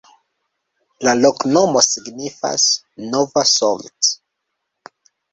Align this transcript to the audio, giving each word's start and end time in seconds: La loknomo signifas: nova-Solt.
La 1.07 1.11
loknomo 1.17 1.83
signifas: 1.87 2.65
nova-Solt. 3.11 4.09